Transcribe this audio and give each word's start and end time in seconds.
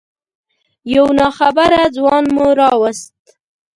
یو 0.95 1.07
ناخبره 1.19 1.81
ځوان 1.95 2.23
مو 2.35 2.45
راوست. 2.59 3.13